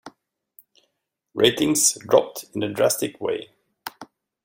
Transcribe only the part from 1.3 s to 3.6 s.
Ratings dropped in a drastic way.